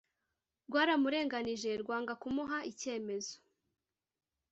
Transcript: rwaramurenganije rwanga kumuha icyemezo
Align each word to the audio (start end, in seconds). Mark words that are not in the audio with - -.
rwaramurenganije 0.67 1.71
rwanga 1.81 2.13
kumuha 2.21 2.57
icyemezo 2.71 3.35